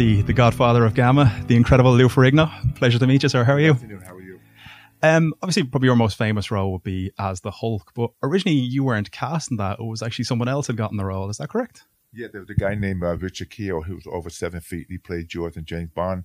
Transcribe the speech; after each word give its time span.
the, 0.00 0.22
the 0.22 0.32
godfather 0.32 0.86
of 0.86 0.94
Gamma, 0.94 1.44
the 1.46 1.54
incredible 1.54 1.92
Lou 1.92 2.08
Ferrigno. 2.08 2.48
Pleasure 2.74 2.98
to 2.98 3.06
meet 3.06 3.22
you, 3.22 3.28
sir. 3.28 3.44
How 3.44 3.52
are 3.52 3.60
you? 3.60 3.74
How 3.74 4.14
are 4.14 4.22
you? 4.22 4.40
Um, 5.02 5.34
obviously, 5.42 5.64
probably 5.64 5.88
your 5.88 5.96
most 5.96 6.16
famous 6.16 6.50
role 6.50 6.72
would 6.72 6.82
be 6.82 7.12
as 7.18 7.42
the 7.42 7.50
Hulk, 7.50 7.92
but 7.94 8.08
originally 8.22 8.56
you 8.56 8.82
weren't 8.82 9.10
cast 9.10 9.50
in 9.50 9.58
that. 9.58 9.78
It 9.78 9.84
was 9.84 10.02
actually 10.02 10.24
someone 10.24 10.48
else 10.48 10.68
had 10.68 10.78
gotten 10.78 10.96
the 10.96 11.04
role. 11.04 11.28
Is 11.28 11.36
that 11.36 11.50
correct? 11.50 11.84
Yeah, 12.14 12.28
there 12.32 12.40
was 12.40 12.48
a 12.48 12.54
guy 12.54 12.76
named 12.76 13.04
uh, 13.04 13.18
Richard 13.18 13.50
Kiel 13.50 13.82
who 13.82 13.96
was 13.96 14.06
over 14.06 14.30
seven 14.30 14.62
feet. 14.62 14.86
He 14.88 14.96
played 14.96 15.28
Jaws 15.28 15.58
and 15.58 15.66
James 15.66 15.90
Bond. 15.94 16.24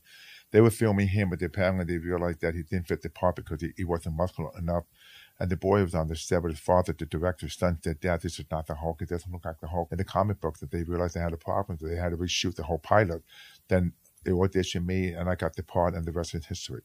They 0.52 0.62
were 0.62 0.70
filming 0.70 1.10
him, 1.10 1.32
but 1.32 1.42
apparently 1.42 1.84
they 1.84 1.98
realized 1.98 2.40
that 2.40 2.56
he 2.56 2.64
didn't 2.64 2.88
fit 2.88 3.02
the 3.02 3.10
part 3.10 3.36
because 3.36 3.60
he, 3.60 3.74
he 3.76 3.84
wasn't 3.84 4.16
muscular 4.16 4.52
enough. 4.58 4.86
And 5.40 5.50
the 5.50 5.58
boy 5.58 5.82
was 5.84 5.94
on 5.94 6.08
the 6.08 6.16
set 6.16 6.42
with 6.42 6.54
his 6.54 6.62
father, 6.62 6.94
the 6.94 7.06
director's 7.06 7.58
son, 7.58 7.80
said, 7.84 8.00
Dad, 8.00 8.22
this 8.22 8.40
is 8.40 8.46
not 8.50 8.68
the 8.68 8.76
Hulk. 8.76 9.02
It 9.02 9.10
doesn't 9.10 9.32
look 9.32 9.44
like 9.44 9.60
the 9.60 9.68
Hulk. 9.68 9.90
In 9.92 9.98
the 9.98 10.06
comic 10.06 10.40
books, 10.40 10.62
that 10.62 10.72
they 10.72 10.84
realized 10.84 11.16
they 11.16 11.20
had 11.20 11.34
a 11.34 11.38
problem, 11.38 11.78
they 11.82 11.98
had 11.98 12.12
to 12.12 12.18
reshoot 12.18 12.56
the 12.56 12.64
whole 12.64 12.80
pilot. 12.80 13.22
Then 13.68 13.94
they 14.24 14.32
auditioned 14.32 14.86
me, 14.86 15.12
and 15.12 15.30
I 15.30 15.36
got 15.36 15.56
the 15.56 15.64
part, 15.64 15.94
and 15.94 16.06
the 16.06 16.14
rest 16.14 16.36
is 16.36 16.46
history. 16.46 16.84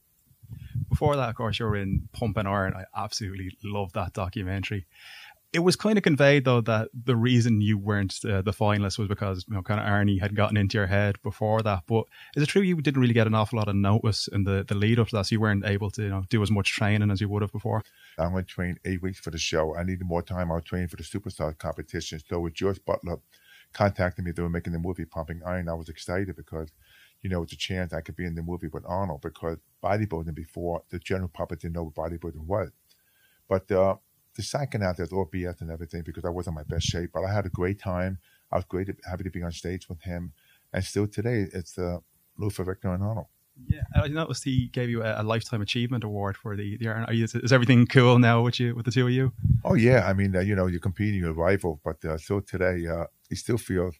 Before 0.88 1.14
that, 1.14 1.28
of 1.28 1.36
course, 1.36 1.60
you 1.60 1.66
were 1.66 1.76
in 1.76 2.08
Pumping 2.12 2.46
Iron. 2.46 2.74
I 2.74 2.84
absolutely 2.96 3.56
love 3.62 3.92
that 3.92 4.14
documentary 4.14 4.86
it 5.52 5.60
was 5.60 5.74
kind 5.74 5.98
of 5.98 6.04
conveyed 6.04 6.44
though 6.44 6.60
that 6.60 6.88
the 6.94 7.16
reason 7.16 7.60
you 7.60 7.76
weren't 7.76 8.14
uh, 8.24 8.40
the 8.42 8.52
finalist 8.52 8.98
was 8.98 9.08
because 9.08 9.44
you 9.48 9.54
know 9.54 9.62
kind 9.62 9.80
of 9.80 9.86
Arnie 9.86 10.20
had 10.20 10.36
gotten 10.36 10.56
into 10.56 10.78
your 10.78 10.86
head 10.86 11.20
before 11.22 11.60
that. 11.62 11.82
But 11.86 12.04
is 12.36 12.42
it 12.42 12.46
true 12.46 12.62
you 12.62 12.80
didn't 12.80 13.00
really 13.00 13.14
get 13.14 13.26
an 13.26 13.34
awful 13.34 13.58
lot 13.58 13.68
of 13.68 13.74
notice 13.74 14.28
in 14.28 14.44
the, 14.44 14.64
the 14.66 14.74
lead 14.74 14.98
up 14.98 15.08
to 15.08 15.16
that, 15.16 15.26
so 15.26 15.34
you 15.34 15.40
weren't 15.40 15.66
able 15.66 15.90
to 15.92 16.02
you 16.02 16.08
know 16.08 16.24
do 16.28 16.42
as 16.42 16.50
much 16.50 16.72
training 16.72 17.10
as 17.10 17.20
you 17.20 17.28
would 17.28 17.42
have 17.42 17.52
before? 17.52 17.82
I 18.18 18.24
only 18.24 18.44
trained 18.44 18.78
eight 18.84 19.02
weeks 19.02 19.18
for 19.18 19.30
the 19.30 19.38
show. 19.38 19.76
I 19.76 19.82
needed 19.82 20.06
more 20.06 20.22
time. 20.22 20.52
I 20.52 20.56
was 20.56 20.64
training 20.64 20.88
for 20.88 20.96
the 20.96 21.02
Superstar 21.02 21.56
competition. 21.58 22.20
So 22.28 22.40
with 22.40 22.54
George 22.54 22.84
Butler 22.84 23.18
contacting 23.72 24.24
me, 24.24 24.32
they 24.32 24.42
were 24.42 24.48
making 24.48 24.72
the 24.72 24.78
movie 24.78 25.04
Pumping 25.04 25.40
Iron. 25.44 25.68
I 25.68 25.74
was 25.74 25.88
excited 25.88 26.36
because 26.36 26.70
you 27.22 27.28
know, 27.28 27.42
it's 27.42 27.52
a 27.52 27.56
chance 27.56 27.92
I 27.92 28.00
could 28.00 28.16
be 28.16 28.24
in 28.24 28.34
the 28.34 28.42
movie 28.42 28.68
with 28.68 28.84
Arnold 28.86 29.20
because 29.20 29.58
bodybuilding 29.82 30.34
before 30.34 30.82
the 30.88 30.98
general 30.98 31.28
public 31.28 31.60
didn't 31.60 31.74
know 31.74 31.84
what 31.84 31.94
bodybuilding 31.94 32.46
was. 32.46 32.70
But 33.46 33.70
uh, 33.70 33.96
the 34.36 34.42
second 34.42 34.82
out 34.82 34.96
there's 34.96 35.12
all 35.12 35.26
BS 35.26 35.60
and 35.60 35.70
everything 35.70 36.02
because 36.02 36.24
I 36.24 36.30
wasn't 36.30 36.56
my 36.56 36.62
best 36.64 36.86
shape, 36.86 37.10
but 37.12 37.24
I 37.24 37.32
had 37.32 37.46
a 37.46 37.50
great 37.50 37.78
time. 37.78 38.18
I 38.52 38.56
was 38.56 38.64
great, 38.64 38.88
happy 39.08 39.24
to 39.24 39.30
be 39.30 39.42
on 39.42 39.52
stage 39.52 39.88
with 39.88 40.02
him, 40.02 40.32
and 40.72 40.84
still 40.84 41.06
today 41.06 41.46
it's 41.52 41.78
uh, 41.78 41.98
Lou 42.38 42.50
Ferrigno 42.50 42.94
and 42.94 43.02
Arnold. 43.02 43.26
Yeah, 43.68 43.82
I 43.94 44.08
noticed 44.08 44.44
he 44.44 44.68
gave 44.68 44.88
you 44.88 45.02
a, 45.02 45.20
a 45.20 45.24
lifetime 45.24 45.60
achievement 45.60 46.04
award 46.04 46.36
for 46.36 46.56
the 46.56 46.76
the. 46.78 46.88
Are 46.88 47.12
you, 47.12 47.24
is 47.24 47.52
everything 47.52 47.86
cool 47.86 48.18
now 48.18 48.42
with 48.42 48.58
you 48.58 48.74
with 48.74 48.86
the 48.86 48.90
two 48.90 49.06
of 49.06 49.12
you? 49.12 49.32
Oh 49.64 49.74
yeah, 49.74 50.06
I 50.06 50.12
mean 50.12 50.34
uh, 50.34 50.40
you 50.40 50.54
know 50.54 50.66
you're 50.66 50.80
competing 50.80 51.22
with 51.22 51.32
a 51.32 51.34
rival, 51.34 51.80
but 51.84 52.04
uh, 52.04 52.16
still 52.16 52.40
today 52.40 52.86
uh, 52.86 53.04
he 53.28 53.36
still 53.36 53.58
feels 53.58 53.94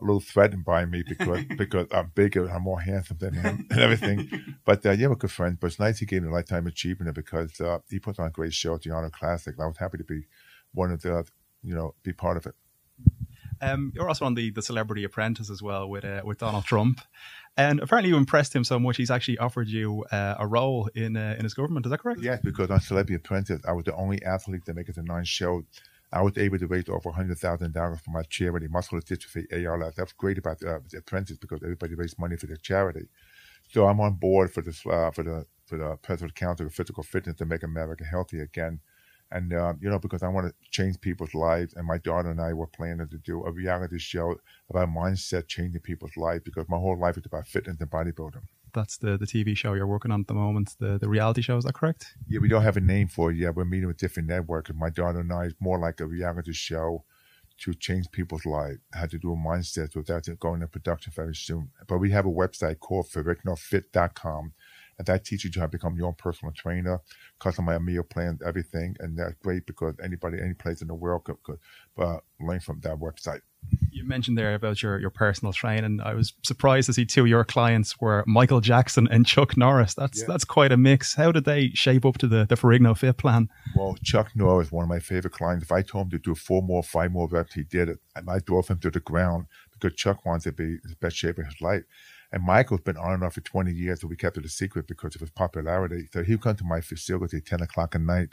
a 0.00 0.04
little 0.04 0.20
threatened 0.20 0.64
by 0.64 0.84
me 0.84 1.02
because 1.06 1.44
because 1.58 1.86
I'm 1.92 2.12
bigger, 2.14 2.46
I'm 2.46 2.62
more 2.62 2.80
handsome 2.80 3.18
than 3.18 3.34
him, 3.34 3.66
and 3.70 3.80
everything. 3.80 4.30
But 4.64 4.84
uh, 4.84 4.92
yeah, 4.92 5.08
we're 5.08 5.16
good 5.16 5.32
friends. 5.32 5.58
But 5.60 5.68
it's 5.68 5.78
nice 5.78 5.98
he 5.98 6.06
gave 6.06 6.22
me 6.22 6.28
a 6.28 6.32
lifetime 6.32 6.66
achievement 6.66 7.14
because 7.14 7.60
uh, 7.60 7.78
he 7.88 7.98
put 7.98 8.18
on 8.18 8.26
a 8.26 8.30
great 8.30 8.54
show 8.54 8.74
at 8.74 8.82
the 8.82 8.90
Arnold 8.90 9.12
Classic. 9.12 9.54
and 9.54 9.62
I 9.62 9.66
was 9.66 9.78
happy 9.78 9.98
to 9.98 10.04
be 10.04 10.26
one 10.72 10.92
of 10.92 11.02
the, 11.02 11.24
you 11.62 11.74
know, 11.74 11.94
be 12.02 12.12
part 12.12 12.36
of 12.36 12.46
it. 12.46 12.54
Um, 13.62 13.92
you're 13.94 14.08
also 14.08 14.24
on 14.24 14.34
the 14.34 14.50
the 14.50 14.62
Celebrity 14.62 15.04
Apprentice 15.04 15.50
as 15.50 15.62
well 15.62 15.88
with 15.88 16.04
uh, 16.04 16.22
with 16.24 16.38
Donald 16.38 16.64
Trump, 16.64 17.00
and 17.56 17.80
apparently 17.80 18.10
you 18.10 18.16
impressed 18.16 18.54
him 18.54 18.64
so 18.64 18.78
much 18.78 18.96
he's 18.96 19.10
actually 19.10 19.38
offered 19.38 19.68
you 19.68 20.04
uh, 20.12 20.36
a 20.38 20.46
role 20.46 20.88
in 20.94 21.16
uh, 21.16 21.36
in 21.38 21.44
his 21.44 21.54
government. 21.54 21.84
Is 21.86 21.90
that 21.90 21.98
correct? 21.98 22.20
Yes, 22.22 22.40
because 22.42 22.70
on 22.70 22.80
Celebrity 22.80 23.16
Apprentice, 23.16 23.60
I 23.66 23.72
was 23.72 23.84
the 23.84 23.94
only 23.94 24.22
athlete 24.22 24.64
to 24.64 24.74
make 24.74 24.88
it 24.88 24.94
to 24.94 25.02
nine 25.02 25.24
shows 25.24 25.64
I 26.12 26.22
was 26.22 26.36
able 26.36 26.58
to 26.58 26.66
raise 26.66 26.88
over 26.88 27.10
$100,000 27.10 28.00
for 28.00 28.10
my 28.10 28.22
charity, 28.24 28.66
Muscular 28.68 29.00
Dystrophy 29.02 29.46
ALS. 29.52 29.94
That's 29.96 30.12
great 30.12 30.38
about 30.38 30.62
uh, 30.62 30.80
the 30.90 30.98
apprentice 30.98 31.38
because 31.38 31.60
everybody 31.62 31.94
raised 31.94 32.18
money 32.18 32.36
for 32.36 32.46
their 32.46 32.56
charity. 32.56 33.08
So 33.70 33.86
I'm 33.86 34.00
on 34.00 34.14
board 34.14 34.52
for 34.52 34.62
this 34.62 34.84
uh, 34.84 35.10
for 35.12 35.22
the 35.22 35.46
for 35.66 35.78
the 35.78 35.96
President 36.02 36.34
Council 36.34 36.66
of 36.66 36.74
Physical 36.74 37.04
Fitness 37.04 37.36
to 37.36 37.44
make 37.44 37.62
America 37.62 38.04
healthy 38.04 38.40
again. 38.40 38.80
And 39.30 39.52
uh, 39.52 39.74
you 39.80 39.88
know, 39.88 40.00
because 40.00 40.24
I 40.24 40.28
want 40.28 40.48
to 40.48 40.70
change 40.70 41.00
people's 41.00 41.34
lives, 41.34 41.74
and 41.74 41.86
my 41.86 41.98
daughter 41.98 42.30
and 42.30 42.40
I 42.40 42.52
were 42.52 42.66
planning 42.66 43.06
to 43.06 43.18
do 43.18 43.44
a 43.44 43.52
reality 43.52 43.98
show 44.00 44.34
about 44.68 44.88
mindset 44.88 45.46
changing 45.46 45.82
people's 45.82 46.16
lives 46.16 46.42
because 46.44 46.68
my 46.68 46.78
whole 46.78 46.98
life 46.98 47.16
is 47.16 47.26
about 47.26 47.46
fitness 47.46 47.76
and 47.78 47.88
bodybuilding 47.90 48.42
that's 48.72 48.98
the 48.98 49.16
the 49.16 49.26
TV 49.26 49.56
show 49.56 49.74
you're 49.74 49.86
working 49.86 50.10
on 50.10 50.20
at 50.20 50.26
the 50.26 50.34
moment, 50.34 50.76
the 50.78 50.98
the 50.98 51.08
reality 51.08 51.42
show. 51.42 51.56
Is 51.56 51.64
that 51.64 51.74
correct? 51.74 52.14
Yeah, 52.28 52.40
we 52.40 52.48
don't 52.48 52.62
have 52.62 52.76
a 52.76 52.80
name 52.80 53.08
for 53.08 53.30
it 53.30 53.36
yet. 53.36 53.54
We're 53.54 53.64
meeting 53.64 53.88
with 53.88 53.98
different 53.98 54.28
networks. 54.28 54.70
My 54.74 54.90
daughter 54.90 55.20
and 55.20 55.32
I 55.32 55.44
is 55.44 55.54
more 55.60 55.78
like 55.78 56.00
a 56.00 56.06
reality 56.06 56.52
show 56.52 57.04
to 57.60 57.74
change 57.74 58.10
people's 58.10 58.46
lives, 58.46 58.78
how 58.94 59.06
to 59.06 59.18
do 59.18 59.32
a 59.32 59.36
mindset. 59.36 59.94
without 59.94 60.26
going 60.38 60.62
into 60.62 60.66
production 60.66 61.12
very 61.14 61.34
soon. 61.34 61.70
But 61.86 61.98
we 61.98 62.10
have 62.10 62.26
a 62.26 62.30
website 62.30 62.78
called 62.80 63.06
ferrignofit.com. 63.06 64.52
And 65.00 65.06
that 65.06 65.24
teaches 65.24 65.56
you 65.56 65.62
how 65.62 65.66
to 65.66 65.70
become 65.70 65.96
your 65.96 66.08
own 66.08 66.14
personal 66.18 66.52
trainer, 66.52 67.00
customize 67.40 67.82
meal 67.82 68.02
plans, 68.02 68.42
everything. 68.46 68.96
And 69.00 69.18
that's 69.18 69.32
great 69.42 69.64
because 69.64 69.94
anybody, 70.04 70.36
any 70.38 70.52
place 70.52 70.82
in 70.82 70.88
the 70.88 70.94
world 70.94 71.24
could, 71.24 71.42
could 71.42 71.58
uh, 71.96 72.18
learn 72.38 72.60
from 72.60 72.80
that 72.80 72.98
website 72.98 73.40
you 73.90 74.04
mentioned 74.04 74.38
there 74.38 74.54
about 74.54 74.82
your, 74.82 74.98
your 74.98 75.10
personal 75.10 75.52
training. 75.52 76.00
I 76.02 76.14
was 76.14 76.32
surprised 76.42 76.86
to 76.86 76.92
see 76.92 77.04
two 77.04 77.22
of 77.22 77.28
your 77.28 77.44
clients 77.44 78.00
were 78.00 78.24
Michael 78.26 78.60
Jackson 78.60 79.08
and 79.10 79.26
Chuck 79.26 79.56
Norris. 79.56 79.94
That's 79.94 80.20
yeah. 80.20 80.26
that's 80.28 80.44
quite 80.44 80.72
a 80.72 80.76
mix. 80.76 81.14
How 81.14 81.32
did 81.32 81.44
they 81.44 81.70
shape 81.70 82.06
up 82.06 82.18
to 82.18 82.28
the, 82.28 82.46
the 82.48 82.54
Ferrigno 82.54 82.96
Fit 82.96 83.18
plan? 83.18 83.48
Well, 83.76 83.96
Chuck 84.02 84.30
Norris, 84.34 84.68
is 84.68 84.72
one 84.72 84.84
of 84.84 84.88
my 84.88 85.00
favorite 85.00 85.32
clients. 85.32 85.64
If 85.64 85.72
I 85.72 85.82
told 85.82 86.06
him 86.06 86.10
to 86.12 86.18
do 86.18 86.34
four 86.34 86.62
more, 86.62 86.82
five 86.82 87.12
more 87.12 87.28
reps, 87.28 87.54
he 87.54 87.64
did 87.64 87.88
it. 87.88 87.98
And 88.16 88.30
I 88.30 88.38
drove 88.38 88.68
him 88.68 88.78
to 88.78 88.90
the 88.90 89.00
ground 89.00 89.46
because 89.72 89.96
Chuck 89.96 90.24
wants 90.24 90.44
to 90.44 90.52
be 90.52 90.64
in 90.64 90.80
the 90.84 90.96
best 91.00 91.16
shape 91.16 91.38
of 91.38 91.46
his 91.46 91.60
life. 91.60 91.82
And 92.32 92.44
Michael's 92.44 92.82
been 92.82 92.96
on 92.96 93.14
and 93.14 93.24
off 93.24 93.34
for 93.34 93.40
20 93.40 93.72
years, 93.72 94.00
so 94.00 94.06
we 94.06 94.16
kept 94.16 94.38
it 94.38 94.44
a 94.44 94.48
secret 94.48 94.86
because 94.86 95.16
of 95.16 95.20
his 95.20 95.30
popularity. 95.30 96.06
So 96.12 96.22
he'd 96.22 96.42
come 96.42 96.56
to 96.56 96.64
my 96.64 96.80
facility 96.80 97.38
at 97.38 97.46
10 97.46 97.60
o'clock 97.62 97.94
at 97.94 98.00
night, 98.00 98.30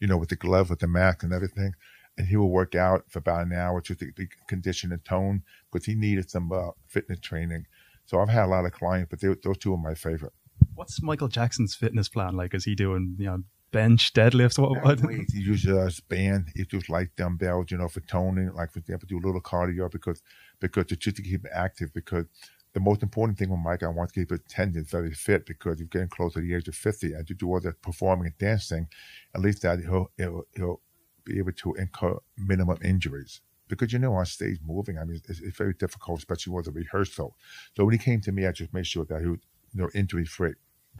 you 0.00 0.08
know, 0.08 0.16
with 0.16 0.30
the 0.30 0.36
glove, 0.36 0.70
with 0.70 0.80
the 0.80 0.88
mask 0.88 1.22
and 1.22 1.32
everything 1.32 1.74
and 2.18 2.26
he 2.26 2.36
would 2.36 2.46
work 2.46 2.74
out 2.74 3.04
for 3.08 3.18
about 3.18 3.46
an 3.46 3.52
hour 3.52 3.80
to 3.80 3.94
the 3.94 4.10
condition 4.48 4.92
and 4.92 5.04
tone 5.04 5.42
because 5.70 5.86
he 5.86 5.94
needed 5.94 6.30
some 6.30 6.50
uh, 6.52 6.70
fitness 6.86 7.20
training. 7.20 7.66
So 8.06 8.20
I've 8.20 8.28
had 8.28 8.44
a 8.44 8.48
lot 8.48 8.64
of 8.64 8.72
clients, 8.72 9.10
but 9.10 9.20
they, 9.20 9.34
those 9.42 9.58
two 9.58 9.74
are 9.74 9.78
my 9.78 9.94
favorite. 9.94 10.32
What's 10.74 11.02
Michael 11.02 11.28
Jackson's 11.28 11.74
fitness 11.74 12.08
plan 12.08 12.34
like? 12.34 12.54
Is 12.54 12.64
he 12.64 12.74
doing 12.74 13.16
you 13.18 13.26
know 13.26 13.42
bench, 13.72 14.12
deadlifts? 14.14 14.58
What? 14.58 14.82
what? 14.82 15.00
He 15.10 15.40
uses 15.40 15.66
a 15.98 16.02
band. 16.08 16.48
He 16.54 16.64
uses 16.70 16.88
light 16.88 17.08
dumbbells, 17.16 17.70
you 17.70 17.78
know, 17.78 17.88
for 17.88 18.00
toning. 18.00 18.52
Like 18.54 18.72
for 18.72 18.78
example, 18.78 19.06
do 19.06 19.18
a 19.18 19.24
little 19.26 19.40
cardio 19.40 19.90
because 19.90 20.22
because 20.60 20.86
it's 20.90 21.04
just 21.04 21.16
to 21.16 21.22
keep 21.22 21.44
him 21.44 21.50
active. 21.52 21.92
Because 21.92 22.26
the 22.76 22.80
most 22.80 23.02
important 23.02 23.38
thing 23.38 23.48
with 23.48 23.60
Mike, 23.60 23.82
I 23.82 23.88
want 23.88 24.12
to 24.12 24.20
keep 24.20 24.28
his 24.28 24.40
tendons 24.50 24.90
very 24.90 25.14
fit 25.14 25.46
because 25.46 25.78
he's 25.78 25.88
getting 25.88 26.08
close 26.08 26.34
to 26.34 26.42
the 26.42 26.54
age 26.54 26.68
of 26.68 26.74
fifty, 26.74 27.14
and 27.14 27.26
to 27.26 27.32
do 27.32 27.48
all 27.48 27.58
the 27.58 27.72
performing 27.72 28.26
and 28.26 28.36
dancing, 28.36 28.86
at 29.34 29.40
least 29.40 29.62
that 29.62 29.78
he'll 29.80 30.10
he'll, 30.18 30.42
he'll 30.54 30.82
be 31.24 31.38
able 31.38 31.52
to 31.52 31.72
incur 31.76 32.18
minimum 32.36 32.76
injuries. 32.84 33.40
Because 33.66 33.94
you 33.94 33.98
know, 33.98 34.12
on 34.12 34.26
stage 34.26 34.58
moving, 34.62 34.98
I 34.98 35.04
mean, 35.04 35.22
it's, 35.26 35.40
it's 35.40 35.56
very 35.56 35.72
difficult, 35.72 36.18
especially 36.18 36.52
with 36.52 36.68
a 36.68 36.70
rehearsal. 36.70 37.34
So 37.74 37.86
when 37.86 37.92
he 37.92 37.98
came 37.98 38.20
to 38.20 38.30
me, 38.30 38.46
I 38.46 38.52
just 38.52 38.74
made 38.74 38.86
sure 38.86 39.06
that 39.06 39.22
he 39.22 39.28
was 39.28 39.40
you 39.72 39.80
know, 39.80 39.88
injury 39.94 40.26
free. 40.26 40.52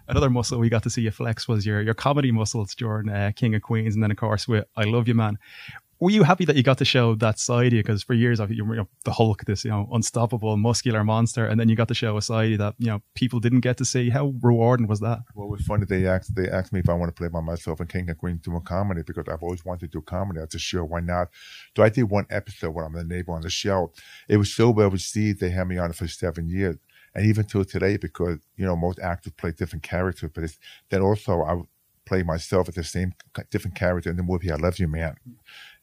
Another 0.09 0.31
muscle 0.31 0.59
we 0.59 0.71
got 0.71 0.83
to 0.85 0.91
see 0.91 1.03
you 1.03 1.11
flex 1.11 1.47
was 1.47 1.67
your 1.67 1.83
your 1.83 1.95
comedy 1.95 2.33
muscles 2.33 2.75
during 2.75 3.11
uh, 3.11 3.33
King 3.37 3.55
of 3.55 3.61
Queens, 3.61 3.95
and 3.95 4.03
then 4.03 4.11
of 4.11 4.17
course 4.17 4.49
with 4.49 4.65
I 4.77 4.85
Love 4.85 5.09
You 5.09 5.15
Man 5.15 5.37
were 5.99 6.11
you 6.11 6.25
happy 6.25 6.45
that 6.45 6.57
you 6.57 6.63
got 6.63 6.79
to 6.79 6.85
show 6.85 7.15
that 7.17 7.39
side 7.39 7.69
of 7.69 7.73
you? 7.73 7.83
Because 7.83 8.03
for 8.03 8.15
years, 8.15 8.39
you 8.51 8.65
were 8.65 8.75
you 8.75 8.81
know, 8.83 8.89
the 9.05 9.13
Hulk, 9.13 9.45
this 9.45 9.65
you 9.65 9.71
know 9.71 9.89
unstoppable, 9.93 10.57
muscular 10.57 11.03
monster, 11.05 11.47
and 11.47 11.59
then 11.59 11.69
you 11.69 11.77
got 11.77 11.89
to 11.89 11.95
show 11.95 12.17
a 12.17 12.23
side 12.23 12.59
that 12.59 12.75
you 12.79 12.89
know 12.89 13.03
people 13.15 13.41
didn't 13.41 13.61
get 13.61 13.79
to 13.79 13.85
see. 13.85 14.11
How 14.11 14.35
rewarding 14.43 14.87
was 14.87 15.01
that? 15.01 15.21
Well, 15.35 15.47
it 15.47 15.51
was 15.51 15.63
funny. 15.63 15.87
They 15.87 16.07
asked 16.07 16.35
they 16.35 16.49
asked 16.49 16.73
me 16.73 16.81
if 16.81 16.89
I 16.89 16.95
want 16.95 17.15
to 17.15 17.19
play 17.19 17.29
by 17.29 17.41
myself 17.41 17.81
in 17.81 17.87
King 17.87 18.11
of 18.11 18.19
Queens 18.19 18.43
doing 18.43 18.61
comedy 18.63 19.03
because 19.07 19.25
I've 19.29 19.43
always 19.43 19.65
wanted 19.65 19.93
to 19.93 19.99
do 19.99 20.03
comedy. 20.03 20.41
I 20.41 20.47
said, 20.51 20.61
sure, 20.61 20.85
why 20.85 21.01
not? 21.01 21.29
So 21.75 21.83
I 21.83 21.89
did 21.89 22.05
one 22.05 22.27
episode 22.31 22.71
when 22.71 22.85
I'm 22.85 22.93
the 22.93 23.05
neighbor 23.05 23.33
on 23.33 23.43
the 23.43 23.51
show. 23.51 23.93
It 24.29 24.37
was 24.37 24.53
so 24.53 24.71
well 24.71 24.91
received. 24.91 25.41
They 25.41 25.51
had 25.51 25.69
me 25.69 25.79
on 25.79 25.91
it 25.91 25.97
for 25.97 26.09
seven 26.09 26.49
years. 26.49 26.77
And 27.15 27.25
even 27.25 27.47
till 27.47 27.65
today, 27.65 27.97
because 27.97 28.39
you 28.57 28.67
know 28.67 28.77
most 28.77 28.99
actors 28.99 29.33
play 29.39 29.53
different 29.53 29.83
characters, 29.83 30.31
but 30.35 30.45
it's 30.45 30.59
then 30.91 31.01
also 31.01 31.43
I 31.43 31.63
play 32.05 32.23
myself 32.23 32.69
as 32.69 32.77
the 32.77 32.85
same 32.85 33.13
different 33.51 33.77
character 33.77 34.11
in 34.11 34.17
the 34.17 34.23
movie 34.23 34.51
I 34.53 34.57
Love 34.57 34.79
You 34.79 34.87
Man 34.87 35.17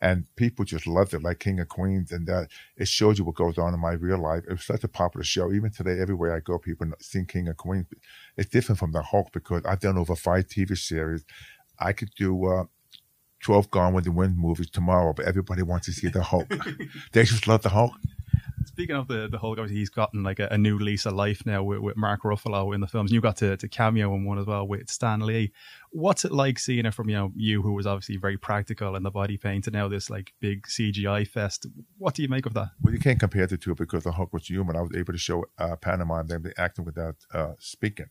and 0.03 0.25
people 0.35 0.65
just 0.65 0.85
loved 0.85 1.13
it, 1.13 1.23
like 1.23 1.39
King 1.39 1.61
of 1.61 1.69
Queens, 1.69 2.11
and 2.11 2.27
that 2.27 2.49
it 2.75 2.89
shows 2.89 3.17
you 3.17 3.23
what 3.23 3.35
goes 3.35 3.57
on 3.57 3.73
in 3.73 3.79
my 3.79 3.93
real 3.93 4.21
life. 4.21 4.43
It 4.49 4.51
was 4.51 4.65
such 4.65 4.83
a 4.83 4.89
popular 4.89 5.23
show. 5.23 5.53
Even 5.53 5.71
today, 5.71 5.97
everywhere 5.97 6.35
I 6.35 6.41
go, 6.41 6.59
people 6.59 6.87
sing 6.99 7.25
King 7.25 7.47
of 7.47 7.55
Queens. 7.55 7.87
It's 8.35 8.49
different 8.49 8.79
from 8.79 8.91
the 8.91 9.01
Hulk 9.01 9.29
because 9.31 9.63
I've 9.63 9.79
done 9.79 9.97
over 9.97 10.13
five 10.17 10.47
TV 10.47 10.77
series. 10.77 11.23
I 11.79 11.93
could 11.93 12.09
do 12.17 12.45
uh, 12.45 12.65
12 13.43 13.71
Gone 13.71 13.93
with 13.93 14.03
the 14.03 14.11
Wind 14.11 14.37
movies 14.37 14.69
tomorrow, 14.69 15.13
but 15.13 15.25
everybody 15.25 15.61
wants 15.61 15.85
to 15.85 15.93
see 15.93 16.09
the 16.09 16.21
Hulk. 16.21 16.49
they 17.13 17.23
just 17.23 17.47
love 17.47 17.61
the 17.61 17.69
Hulk. 17.69 17.93
Speaking 18.73 18.95
of 18.95 19.07
the 19.07 19.27
the 19.29 19.37
Hulk, 19.37 19.59
obviously 19.59 19.77
he's 19.77 19.91
gotten 19.91 20.23
like 20.23 20.39
a, 20.39 20.47
a 20.49 20.57
new 20.57 20.79
lease 20.79 21.05
of 21.05 21.13
life 21.13 21.45
now 21.45 21.61
with, 21.61 21.79
with, 21.79 21.95
Mark 21.95 22.23
Ruffalo 22.23 22.73
in 22.73 22.81
the 22.81 22.87
films. 22.87 23.11
And 23.11 23.15
you 23.15 23.21
got 23.21 23.37
to, 23.37 23.55
to 23.55 23.67
cameo 23.67 24.13
in 24.15 24.25
one 24.25 24.39
as 24.39 24.47
well 24.47 24.67
with 24.67 24.89
Stan 24.89 25.19
Lee. 25.19 25.51
What's 25.91 26.25
it 26.25 26.31
like 26.31 26.57
seeing 26.57 26.87
it 26.87 26.93
from 26.95 27.07
you 27.07 27.15
know 27.15 27.31
you 27.35 27.61
who 27.61 27.73
was 27.73 27.85
obviously 27.85 28.17
very 28.17 28.35
practical 28.35 28.95
in 28.95 29.03
the 29.03 29.11
body 29.11 29.37
paint 29.37 29.65
to 29.65 29.71
now 29.71 29.87
this 29.87 30.09
like 30.09 30.33
big 30.39 30.63
CGI 30.63 31.27
fest? 31.27 31.67
What 31.99 32.15
do 32.15 32.23
you 32.23 32.29
make 32.29 32.47
of 32.47 32.55
that? 32.55 32.69
Well, 32.81 32.93
you 32.93 32.99
can't 32.99 33.19
compare 33.19 33.45
the 33.45 33.57
two 33.57 33.75
because 33.75 34.05
the 34.05 34.11
Hulk 34.11 34.33
was 34.33 34.47
human. 34.47 34.75
I 34.75 34.81
was 34.81 34.95
able 34.95 35.13
to 35.13 35.19
show 35.19 35.45
uh, 35.59 35.75
Panama 35.75 36.21
and 36.21 36.29
them 36.29 36.51
acting 36.57 36.85
without 36.85 37.17
uh, 37.31 37.53
speaking. 37.59 38.07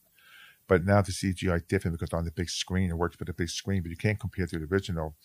But 0.69 0.85
now 0.85 1.03
the 1.03 1.11
CGI 1.11 1.67
different 1.67 1.99
because 1.99 2.15
on 2.15 2.25
the 2.25 2.31
big 2.31 2.49
screen 2.49 2.91
it 2.91 2.97
works 2.97 3.19
with 3.19 3.27
the 3.27 3.35
big 3.35 3.49
screen, 3.49 3.83
but 3.83 3.91
you 3.91 3.97
can't 3.97 4.21
compare 4.21 4.47
to 4.47 4.59
the 4.61 4.67
original. 4.67 5.17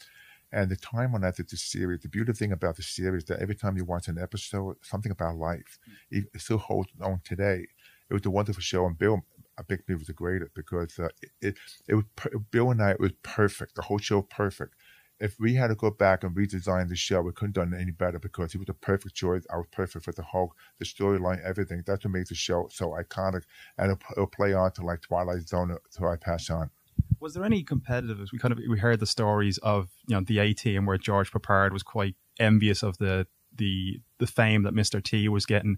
And 0.52 0.72
the 0.72 0.78
time 0.78 1.12
when 1.12 1.24
I 1.24 1.32
did 1.32 1.50
the 1.50 1.58
series, 1.58 2.02
the 2.02 2.08
beautiful 2.08 2.38
thing 2.38 2.54
about 2.54 2.78
the 2.78 2.84
series 2.84 3.26
that 3.26 3.40
every 3.40 3.56
time 3.56 3.76
you 3.76 3.84
watch 3.84 4.08
an 4.08 4.18
episode, 4.18 4.78
something 4.82 5.12
about 5.12 5.36
life, 5.36 5.78
it, 6.10 6.26
still 6.38 6.58
holds 6.58 6.90
on 7.02 7.22
today. 7.26 7.66
It 8.10 8.14
was 8.14 8.26
a 8.26 8.30
wonderful 8.30 8.62
show, 8.62 8.86
and 8.86 8.98
Bill, 8.98 9.26
I 9.60 9.64
think, 9.64 9.82
was 9.90 10.08
the 10.08 10.14
greatest 10.14 10.54
because 10.54 10.98
uh, 10.98 11.10
it, 11.22 11.32
it, 11.42 11.56
it 11.90 11.96
was 11.96 12.06
Bill 12.52 12.72
and 12.72 12.82
I. 12.82 12.92
It 12.92 13.02
was 13.02 13.12
perfect. 13.24 13.76
The 13.76 13.82
whole 13.82 13.98
show 13.98 14.22
perfect. 14.22 14.76
If 15.20 15.38
we 15.40 15.56
had 15.56 15.68
to 15.68 15.76
go 15.76 15.90
back 15.90 16.24
and 16.24 16.34
redesign 16.36 16.88
the 16.88 16.96
show, 16.96 17.22
we 17.22 17.34
couldn't 17.34 17.58
have 17.58 17.72
done 17.72 17.80
any 17.80 17.92
better 17.92 18.20
because 18.20 18.52
he 18.54 18.60
was 18.60 18.68
the 18.68 18.74
perfect 18.74 19.16
choice. 19.16 19.46
I 19.52 19.58
was 19.58 19.66
perfect 19.72 20.06
for 20.06 20.12
the 20.14 20.22
Hulk, 20.24 20.56
the 20.80 20.86
storyline, 20.86 21.44
everything. 21.44 21.84
That's 21.86 22.06
what 22.06 22.14
makes 22.14 22.30
the 22.30 22.36
show 22.36 22.70
so 22.72 22.92
iconic, 22.92 23.44
and 23.78 23.92
it'll, 23.92 24.14
it'll 24.14 24.28
play 24.28 24.54
on 24.54 24.72
to 24.74 24.86
like 24.86 25.02
Twilight 25.02 25.50
Zone 25.50 25.72
until 25.72 26.08
I 26.08 26.16
pass 26.16 26.50
on 26.50 26.70
was 27.20 27.34
there 27.34 27.44
any 27.44 27.64
competitiveness? 27.64 28.32
We 28.32 28.40
kind 28.40 28.52
of 28.52 28.60
we 28.70 28.80
heard 28.80 29.00
the 29.00 29.06
stories 29.06 29.58
of 29.60 29.90
you 30.08 30.16
know 30.16 30.24
the 30.26 30.40
A 30.40 30.54
team 30.54 30.86
where 30.86 30.98
George 30.98 31.32
Peppard 31.32 31.72
was 31.72 31.84
quite 31.84 32.16
envious 32.40 32.84
of 32.84 32.98
the 32.98 33.28
the 33.56 34.00
the 34.20 34.28
fame 34.28 34.64
that 34.64 34.74
Mr. 34.74 35.04
T 35.04 35.28
was 35.28 35.46
getting. 35.46 35.78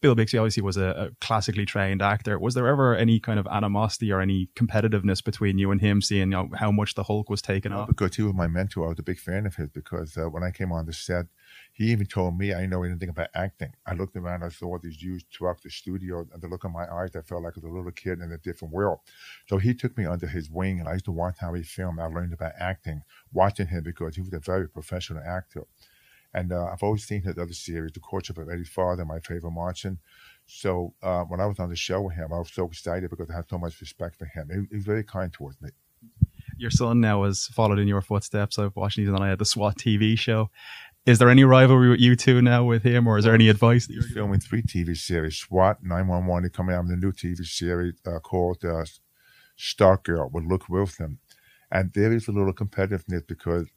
Bill 0.00 0.14
Bixby 0.14 0.38
obviously 0.38 0.62
was 0.62 0.76
a, 0.76 0.84
a, 0.84 1.10
classically 1.20 1.66
trained 1.66 2.00
actor. 2.00 2.38
Was 2.38 2.54
there 2.54 2.68
ever 2.68 2.94
any 2.94 3.18
kind 3.18 3.38
of 3.40 3.48
animosity 3.48 4.12
or 4.12 4.20
any 4.20 4.48
competitiveness 4.54 5.24
between 5.24 5.58
you 5.58 5.72
and 5.72 5.80
him, 5.80 6.00
seeing 6.00 6.20
you 6.20 6.26
know, 6.26 6.50
how 6.54 6.70
much 6.70 6.94
the 6.94 7.02
Hulk 7.02 7.28
was 7.28 7.42
taken 7.42 7.72
off? 7.72 7.88
Because 7.88 8.14
he 8.14 8.22
was 8.22 8.34
my 8.34 8.46
mentor. 8.46 8.86
I 8.86 8.88
was 8.90 8.98
a 9.00 9.02
big 9.02 9.18
fan 9.18 9.44
of 9.44 9.56
his 9.56 9.68
because 9.70 10.16
uh, 10.16 10.26
when 10.26 10.44
I 10.44 10.52
came 10.52 10.70
on 10.70 10.86
the 10.86 10.92
set, 10.92 11.26
he 11.72 11.86
even 11.86 12.06
told 12.06 12.38
me 12.38 12.52
I 12.52 12.60
didn't 12.60 12.70
know 12.70 12.84
anything 12.84 13.08
about 13.08 13.28
acting. 13.34 13.72
I 13.86 13.94
looked 13.94 14.16
around, 14.16 14.44
I 14.44 14.50
saw 14.50 14.78
these 14.78 15.02
huge 15.02 15.24
trucks, 15.30 15.62
the 15.64 15.70
studio, 15.70 16.26
and 16.32 16.40
the 16.40 16.46
look 16.46 16.64
in 16.64 16.72
my 16.72 16.86
eyes, 16.92 17.16
I 17.16 17.22
felt 17.22 17.42
like 17.42 17.54
I 17.56 17.60
was 17.60 17.64
a 17.64 17.68
little 17.68 17.90
kid 17.90 18.20
in 18.20 18.30
a 18.30 18.38
different 18.38 18.72
world. 18.72 19.00
So 19.48 19.58
he 19.58 19.74
took 19.74 19.98
me 19.98 20.06
under 20.06 20.28
his 20.28 20.48
wing, 20.48 20.78
and 20.78 20.88
I 20.88 20.92
used 20.92 21.06
to 21.06 21.12
watch 21.12 21.36
how 21.40 21.54
he 21.54 21.62
filmed. 21.64 21.98
I 21.98 22.06
learned 22.06 22.32
about 22.32 22.52
acting 22.58 23.02
watching 23.32 23.66
him 23.66 23.82
because 23.82 24.14
he 24.14 24.22
was 24.22 24.32
a 24.32 24.38
very 24.38 24.68
professional 24.68 25.22
actor. 25.26 25.64
And 26.34 26.52
uh, 26.52 26.66
I've 26.66 26.82
always 26.82 27.04
seen 27.04 27.22
his 27.22 27.38
other 27.38 27.52
series, 27.52 27.92
The 27.92 28.00
Courtship 28.00 28.38
of 28.38 28.48
Eddie's 28.50 28.68
Father, 28.68 29.04
my 29.04 29.20
favorite 29.20 29.50
Martian. 29.50 29.98
So 30.46 30.94
uh, 31.02 31.22
when 31.22 31.40
I 31.40 31.46
was 31.46 31.58
on 31.58 31.70
the 31.70 31.76
show 31.76 32.02
with 32.02 32.14
him, 32.14 32.32
I 32.32 32.38
was 32.38 32.52
so 32.52 32.66
excited 32.66 33.10
because 33.10 33.30
I 33.30 33.36
had 33.36 33.48
so 33.48 33.58
much 33.58 33.80
respect 33.80 34.16
for 34.16 34.26
him. 34.26 34.48
He, 34.50 34.66
he 34.70 34.76
was 34.76 34.84
very 34.84 35.04
kind 35.04 35.32
towards 35.32 35.60
me 35.60 35.70
your 36.58 36.70
son 36.70 37.00
now 37.00 37.24
has 37.24 37.46
followed 37.46 37.78
in 37.78 37.88
your 37.88 38.02
footsteps. 38.02 38.58
I've 38.58 38.76
watched 38.76 38.96
these 38.96 39.08
on 39.08 39.22
I 39.22 39.28
had 39.28 39.38
the 39.38 39.44
SWAT 39.44 39.76
TV 39.78 40.18
show. 40.18 40.50
Is 41.06 41.18
there 41.18 41.30
any 41.30 41.44
rivalry 41.44 41.88
with 41.88 42.00
you 42.00 42.16
two 42.16 42.42
now 42.42 42.64
with 42.64 42.82
him, 42.82 43.06
or 43.06 43.16
is 43.16 43.24
there 43.24 43.34
any 43.34 43.48
advice? 43.48 43.86
That 43.86 43.94
you're 43.94 44.02
He's 44.02 44.12
filming 44.12 44.40
three 44.40 44.62
TV 44.62 44.96
series. 44.96 45.36
SWAT 45.36 45.82
911 45.82 46.50
is 46.50 46.54
coming 46.54 46.74
out 46.74 46.84
with 46.84 46.92
a 46.92 46.96
new 46.96 47.12
TV 47.12 47.44
series 47.46 47.94
uh, 48.06 48.18
called 48.18 48.62
uh, 48.64 48.84
Stargirl 49.56 50.30
with 50.32 50.44
Luke 50.44 50.68
Wilson. 50.68 51.18
And 51.70 51.92
there 51.94 52.12
is 52.12 52.28
a 52.28 52.32
little 52.32 52.52
competitiveness 52.52 53.26
because 53.26 53.68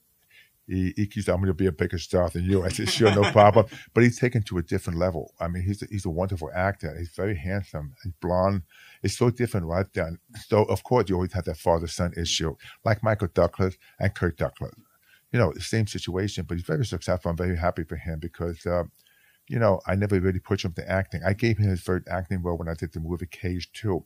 he, 0.68 0.94
he 0.96 1.08
keeps, 1.08 1.28
I'm 1.28 1.38
going 1.38 1.48
to 1.48 1.54
be 1.54 1.66
a 1.66 1.72
bigger 1.72 1.98
star 1.98 2.30
than 2.30 2.46
you. 2.46 2.64
I 2.64 2.70
said, 2.70 2.90
sure, 2.90 3.14
no 3.14 3.30
problem. 3.32 3.66
But 3.94 4.04
he's 4.04 4.20
taken 4.20 4.44
to 4.44 4.58
a 4.58 4.64
different 4.64 5.00
level. 5.00 5.34
I 5.40 5.48
mean, 5.48 5.64
he's 5.64 5.82
a, 5.82 5.88
he's 5.90 6.06
a 6.06 6.10
wonderful 6.10 6.50
actor. 6.56 6.96
He's 6.98 7.10
very 7.10 7.36
handsome. 7.36 7.94
He's 8.04 8.14
blonde. 8.22 8.64
It's 9.04 9.18
so 9.18 9.30
different 9.30 9.66
right 9.66 9.88
then. 9.94 10.20
So, 10.48 10.64
of 10.64 10.84
course, 10.84 11.10
you 11.10 11.16
always 11.16 11.34
have 11.34 11.46
that 11.46 11.58
father 11.58 11.88
son 11.88 12.14
issue, 12.16 12.56
like 12.86 13.04
Michael 13.04 13.30
Douglas 13.34 13.78
and 14.00 14.14
Kirk 14.14 14.38
Douglas 14.38 14.74
you 15.32 15.40
know, 15.40 15.52
the 15.54 15.62
same 15.62 15.88
situation, 15.88 16.46
but 16.48 16.58
he's 16.58 16.66
very 16.66 16.86
successful. 16.86 17.32
I'm 17.32 17.38
very 17.38 17.58
happy 17.58 17.84
for 17.84 17.96
him 17.96 18.20
because, 18.20 18.66
uh, 18.66 18.84
you 19.52 19.60
know, 19.60 19.82
I 19.86 19.96
never 19.96 20.18
really 20.18 20.40
pushed 20.40 20.64
him 20.64 20.72
to 20.74 20.90
acting. 20.90 21.22
I 21.28 21.34
gave 21.34 21.58
him 21.58 21.70
his 21.70 21.82
first 21.82 22.08
acting 22.10 22.42
role 22.42 22.58
when 22.58 22.70
I 22.70 22.74
did 22.74 22.94
the 22.94 23.02
movie 23.02 23.26
Cage 23.26 23.70
2. 23.74 24.04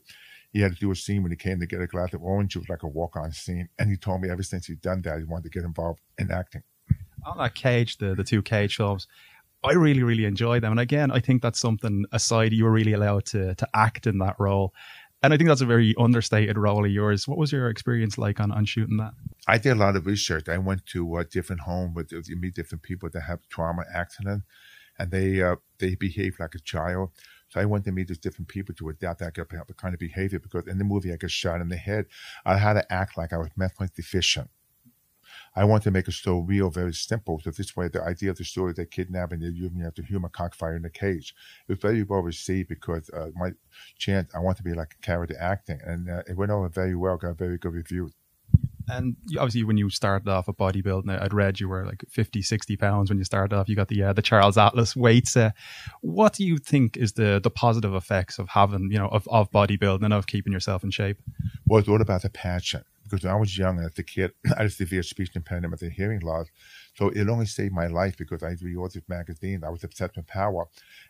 He 0.52 0.60
had 0.60 0.72
to 0.72 0.78
do 0.78 0.90
a 0.90 0.96
scene 0.96 1.22
when 1.22 1.30
he 1.30 1.36
came 1.36 1.60
to 1.60 1.66
get 1.66 1.80
a 1.80 1.86
glass 1.86 2.12
of 2.14 2.22
orange. 2.22 2.56
It 2.56 2.60
was 2.60 2.68
like 2.68 2.82
a 2.82 2.88
walk 2.88 3.14
on 3.14 3.30
scene. 3.30 3.68
And 3.78 3.88
he 3.88 3.96
told 3.96 4.22
me 4.22 4.28
ever 4.28 4.42
since 4.42 4.66
he'd 4.66 4.80
done 4.80 5.02
that, 5.02 5.18
he 5.18 5.24
wanted 5.24 5.44
to 5.44 5.50
get 5.50 5.64
involved 5.64 6.00
in 6.18 6.32
acting. 6.32 6.62
On 7.24 7.38
that 7.38 7.54
Cage, 7.54 7.98
the, 7.98 8.16
the 8.16 8.24
two 8.24 8.42
Cage 8.42 8.74
films, 8.74 9.06
I 9.62 9.72
really, 9.74 10.02
really 10.02 10.24
enjoy 10.24 10.58
them. 10.58 10.72
And 10.72 10.80
again, 10.80 11.12
I 11.12 11.20
think 11.20 11.42
that's 11.42 11.60
something 11.60 12.06
aside, 12.10 12.52
you 12.52 12.64
were 12.64 12.72
really 12.72 12.92
allowed 12.92 13.26
to, 13.26 13.54
to 13.54 13.68
act 13.72 14.08
in 14.08 14.18
that 14.18 14.34
role. 14.40 14.74
And 15.22 15.32
I 15.32 15.36
think 15.36 15.48
that's 15.48 15.60
a 15.60 15.66
very 15.66 15.94
understated 15.98 16.58
role 16.58 16.84
of 16.84 16.90
yours. 16.90 17.26
What 17.28 17.38
was 17.38 17.52
your 17.52 17.68
experience 17.68 18.18
like 18.18 18.40
on, 18.40 18.50
on 18.50 18.64
shooting 18.64 18.96
that? 18.98 19.12
I 19.46 19.58
did 19.58 19.72
a 19.72 19.76
lot 19.76 19.96
of 19.96 20.06
research. 20.06 20.48
I 20.48 20.58
went 20.58 20.86
to 20.86 21.18
a 21.18 21.24
different 21.24 21.62
home 21.62 21.94
with 21.94 22.12
you 22.12 22.36
meet 22.36 22.54
different 22.54 22.82
people 22.82 23.08
that 23.12 23.22
have 23.22 23.40
trauma 23.48 23.84
accident, 23.94 24.42
and 24.98 25.10
they 25.10 25.42
uh, 25.42 25.56
they 25.78 25.94
behave 25.94 26.36
like 26.38 26.54
a 26.54 26.60
child. 26.60 27.10
So 27.48 27.60
I 27.60 27.64
went 27.64 27.84
to 27.84 27.92
meet 27.92 28.08
these 28.08 28.18
different 28.18 28.48
people 28.48 28.74
to 28.74 28.88
adapt 28.88 29.20
that 29.20 29.34
kind 29.76 29.94
of 29.94 30.00
behavior 30.00 30.40
because 30.40 30.66
in 30.66 30.78
the 30.78 30.84
movie 30.84 31.12
I 31.12 31.16
got 31.16 31.30
shot 31.30 31.60
in 31.60 31.68
the 31.68 31.76
head. 31.76 32.06
I 32.44 32.56
had 32.56 32.74
to 32.74 32.92
act 32.92 33.16
like 33.16 33.32
I 33.32 33.38
was 33.38 33.50
mentally 33.56 33.88
deficient. 33.94 34.50
I 35.54 35.64
want 35.64 35.82
to 35.84 35.90
make 35.90 36.06
a 36.06 36.12
story 36.12 36.44
real, 36.46 36.70
very 36.70 36.92
simple. 36.92 37.40
So 37.40 37.50
this 37.50 37.74
way, 37.74 37.88
the 37.88 38.02
idea 38.02 38.30
of 38.30 38.36
the 38.36 38.44
story, 38.44 38.72
they 38.72 38.84
kidnap 38.84 39.32
and 39.32 39.42
they're 39.42 39.50
using 39.50 39.78
the 39.78 40.02
human 40.02 40.30
cockfighter 40.30 40.76
in 40.76 40.82
the 40.82 40.90
cage. 40.90 41.34
It 41.66 41.72
was 41.72 41.78
very 41.78 42.02
well 42.02 42.20
received 42.20 42.68
because 42.68 43.08
uh, 43.10 43.30
my 43.34 43.52
chance, 43.96 44.34
I 44.34 44.40
want 44.40 44.58
to 44.58 44.62
be 44.62 44.74
like 44.74 44.94
a 44.98 45.02
character 45.02 45.36
acting. 45.40 45.80
And 45.84 46.10
uh, 46.10 46.22
it 46.28 46.36
went 46.36 46.50
over 46.52 46.68
very 46.68 46.94
well, 46.94 47.16
got 47.16 47.38
very 47.38 47.58
good 47.58 47.72
reviews. 47.72 48.12
And 48.88 49.16
obviously, 49.38 49.64
when 49.64 49.76
you 49.76 49.90
started 49.90 50.28
off 50.28 50.48
at 50.48 50.56
bodybuilding, 50.56 51.20
I'd 51.20 51.34
read 51.34 51.60
you 51.60 51.68
were 51.68 51.84
like 51.84 52.04
50, 52.08 52.42
60 52.42 52.76
pounds 52.76 53.10
when 53.10 53.18
you 53.18 53.24
started 53.24 53.54
off. 53.54 53.68
You 53.68 53.76
got 53.76 53.88
the 53.88 54.02
uh, 54.02 54.12
the 54.12 54.22
Charles 54.22 54.56
Atlas 54.56 54.94
weights. 54.94 55.36
Uh, 55.36 55.50
what 56.02 56.34
do 56.34 56.44
you 56.44 56.58
think 56.58 56.96
is 56.96 57.12
the 57.12 57.40
the 57.42 57.50
positive 57.50 57.94
effects 57.94 58.38
of 58.38 58.48
having, 58.48 58.90
you 58.90 58.98
know, 58.98 59.08
of, 59.08 59.26
of 59.28 59.50
bodybuilding 59.50 60.04
and 60.04 60.14
of 60.14 60.26
keeping 60.26 60.52
yourself 60.52 60.84
in 60.84 60.90
shape? 60.90 61.18
Well, 61.66 61.82
all 61.88 62.00
about 62.00 62.22
the 62.22 62.30
passion 62.30 62.82
because 63.08 63.24
when 63.24 63.32
I 63.32 63.36
was 63.36 63.56
young 63.56 63.78
and 63.78 63.86
as 63.86 63.98
a 63.98 64.02
kid, 64.02 64.32
I 64.56 64.62
had 64.62 64.72
severe 64.72 65.02
speech 65.02 65.34
impediment 65.34 65.72
with 65.72 65.82
a 65.82 65.90
hearing 65.90 66.20
loss. 66.20 66.46
So 66.94 67.08
it 67.10 67.28
only 67.28 67.46
saved 67.46 67.74
my 67.74 67.86
life 67.86 68.16
because 68.16 68.42
I 68.42 68.56
read 68.60 68.90
these 68.92 69.02
magazines. 69.08 69.64
I 69.64 69.70
was 69.70 69.84
obsessed 69.84 70.16
with 70.16 70.26
power. 70.26 70.66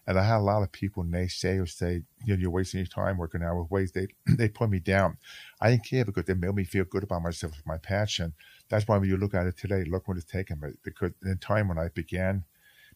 And 0.06 0.18
I 0.18 0.24
had 0.24 0.38
a 0.38 0.40
lot 0.40 0.62
of 0.62 0.72
people 0.72 1.04
naysayers 1.04 1.38
say, 1.38 1.58
or 1.58 1.66
say, 1.66 2.02
you 2.24 2.34
know, 2.34 2.40
you're 2.40 2.50
wasting 2.50 2.78
your 2.78 2.86
time 2.86 3.18
working 3.18 3.42
out 3.42 3.56
with 3.56 3.70
weights. 3.70 3.92
They, 3.92 4.08
they 4.36 4.48
put 4.48 4.70
me 4.70 4.80
down. 4.80 5.16
I 5.60 5.70
didn't 5.70 5.86
care 5.86 6.04
because 6.04 6.24
they 6.24 6.34
made 6.34 6.54
me 6.54 6.64
feel 6.64 6.84
good 6.84 7.04
about 7.04 7.22
myself, 7.22 7.52
with 7.56 7.66
my 7.66 7.78
passion. 7.78 8.34
That's 8.68 8.86
why 8.86 8.98
when 8.98 9.08
you 9.08 9.16
look 9.16 9.34
at 9.34 9.46
it 9.46 9.56
today, 9.56 9.84
look 9.84 10.08
what 10.08 10.16
it's 10.16 10.26
taken 10.26 10.60
me. 10.60 10.70
Because 10.82 11.12
in 11.22 11.30
the 11.30 11.36
time 11.36 11.68
when 11.68 11.78
I 11.78 11.88
began, 11.88 12.44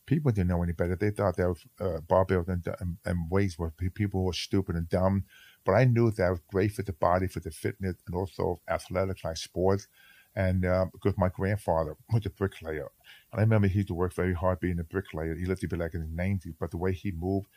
people 0.06 0.32
didn't 0.32 0.48
know 0.48 0.62
any 0.62 0.72
better. 0.72 0.96
They 0.96 1.10
thought 1.10 1.36
that 1.36 1.56
uh, 1.80 2.00
barbell 2.00 2.44
and, 2.48 2.66
and 3.04 3.30
weights 3.30 3.58
were 3.58 3.70
people 3.70 4.20
who 4.20 4.26
were 4.26 4.32
stupid 4.32 4.76
and 4.76 4.88
dumb. 4.88 5.24
But 5.64 5.72
I 5.72 5.84
knew 5.84 6.10
that 6.10 6.24
I 6.24 6.30
was 6.30 6.40
great 6.50 6.72
for 6.72 6.82
the 6.82 6.92
body, 6.92 7.26
for 7.26 7.40
the 7.40 7.50
fitness, 7.50 7.96
and 8.06 8.16
also 8.16 8.60
athletics 8.68 9.24
like 9.24 9.36
sports. 9.36 9.88
And 10.36 10.64
uh, 10.64 10.86
because 10.92 11.18
my 11.18 11.28
grandfather 11.28 11.96
was 12.12 12.24
a 12.24 12.30
bricklayer, 12.30 12.88
and 13.32 13.40
I 13.40 13.42
remember 13.42 13.68
he 13.68 13.76
used 13.76 13.88
to 13.88 13.94
work 13.94 14.14
very 14.14 14.32
hard 14.32 14.60
being 14.60 14.78
a 14.78 14.84
bricklayer. 14.84 15.34
He 15.34 15.44
lived 15.44 15.60
to 15.62 15.68
be 15.68 15.76
like 15.76 15.94
in 15.94 16.00
the 16.00 16.22
90s, 16.22 16.54
but 16.58 16.70
the 16.70 16.76
way 16.76 16.92
he 16.92 17.10
moved, 17.10 17.48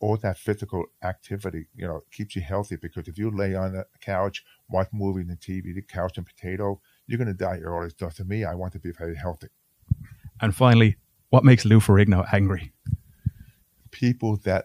all 0.00 0.16
that 0.16 0.38
physical 0.38 0.86
activity, 1.02 1.66
you 1.76 1.86
know, 1.86 2.02
keeps 2.10 2.34
you 2.34 2.42
healthy. 2.42 2.76
Because 2.76 3.08
if 3.08 3.18
you 3.18 3.30
lay 3.30 3.54
on 3.54 3.76
a 3.76 3.84
couch, 4.00 4.44
watch 4.70 4.88
movies 4.92 5.28
and 5.28 5.38
TV, 5.38 5.74
the 5.74 5.82
couch 5.82 6.16
and 6.16 6.26
potato, 6.26 6.80
you're 7.06 7.18
going 7.18 7.28
to 7.28 7.34
die 7.34 7.58
early. 7.58 7.90
So 7.98 8.08
to 8.08 8.24
me, 8.24 8.44
I 8.44 8.54
want 8.54 8.72
to 8.72 8.78
be 8.78 8.90
very 8.90 9.14
healthy. 9.14 9.48
And 10.40 10.54
finally, 10.54 10.96
what 11.30 11.44
makes 11.44 11.64
Lou 11.64 11.78
Ferrigno 11.78 12.26
angry? 12.32 12.72
People 13.90 14.36
that 14.44 14.64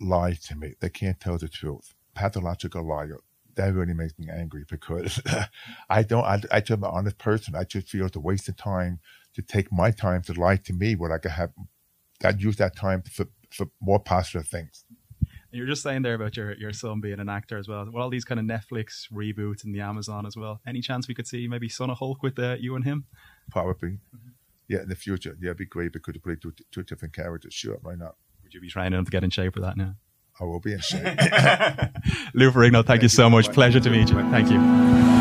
lie 0.00 0.34
to 0.44 0.56
me, 0.56 0.74
they 0.80 0.90
can't 0.90 1.18
tell 1.18 1.38
the 1.38 1.48
truth 1.48 1.94
pathological 2.14 2.86
liar. 2.86 3.18
That 3.56 3.72
really 3.72 3.94
makes 3.94 4.18
me 4.18 4.28
angry 4.32 4.64
because 4.68 5.20
I 5.90 6.02
don't, 6.02 6.24
I, 6.24 6.40
I 6.50 6.60
just 6.60 6.72
am 6.72 6.84
an 6.84 6.90
honest 6.92 7.18
person. 7.18 7.54
I 7.54 7.64
just 7.64 7.88
feel 7.88 8.06
it's 8.06 8.16
a 8.16 8.20
waste 8.20 8.48
of 8.48 8.56
time 8.56 8.98
to 9.34 9.42
take 9.42 9.72
my 9.72 9.90
time 9.90 10.22
to 10.22 10.32
lie 10.32 10.56
to 10.56 10.72
me 10.72 10.96
when 10.96 11.12
I 11.12 11.18
could 11.18 11.32
have, 11.32 11.50
that 12.20 12.40
use 12.40 12.56
that 12.56 12.76
time 12.76 13.02
for, 13.02 13.26
for 13.50 13.66
more 13.80 14.00
positive 14.00 14.48
things. 14.48 14.84
You're 15.54 15.68
just 15.68 15.82
saying 15.82 16.02
there 16.02 16.14
about 16.14 16.36
your, 16.36 16.54
your 16.54 16.72
son 16.72 17.00
being 17.00 17.20
an 17.20 17.28
actor 17.28 17.56
as 17.56 17.68
well. 17.68 17.88
Well, 17.92 18.02
all 18.02 18.10
these 18.10 18.24
kind 18.24 18.40
of 18.40 18.46
Netflix 18.46 19.06
reboots 19.12 19.62
and 19.62 19.72
the 19.72 19.80
Amazon 19.80 20.26
as 20.26 20.36
well. 20.36 20.60
Any 20.66 20.80
chance 20.80 21.06
we 21.06 21.14
could 21.14 21.28
see 21.28 21.46
maybe 21.46 21.68
Son 21.68 21.90
of 21.90 21.98
Hulk 21.98 22.24
with 22.24 22.36
uh, 22.40 22.56
you 22.58 22.74
and 22.74 22.84
him? 22.84 23.04
Probably. 23.52 23.90
Mm-hmm. 23.90 24.30
Yeah, 24.66 24.82
in 24.82 24.88
the 24.88 24.96
future. 24.96 25.36
Yeah, 25.40 25.50
it'd 25.50 25.58
be 25.58 25.66
great 25.66 25.92
because 25.92 26.14
you 26.14 26.20
play 26.20 26.34
two, 26.34 26.52
two 26.72 26.82
different 26.82 27.14
characters. 27.14 27.54
Sure, 27.54 27.78
why 27.82 27.94
not? 27.94 28.16
Would 28.42 28.52
you 28.52 28.60
be 28.60 28.68
trying 28.68 28.90
to 28.90 29.02
get 29.04 29.22
in 29.22 29.30
shape 29.30 29.54
for 29.54 29.60
that 29.60 29.76
now? 29.76 29.94
I 30.40 30.44
will 30.44 30.60
be 30.60 30.72
in 30.72 30.80
shape. 30.80 31.02
Lou 32.34 32.50
Ferrigno, 32.50 32.84
thank, 32.84 32.86
thank 32.86 33.02
you 33.02 33.08
so 33.08 33.30
much. 33.30 33.52
Pleasure 33.52 33.80
to 33.80 33.90
meet 33.90 34.10
you. 34.10 34.16
Thank 34.30 34.50
you. 34.50 35.13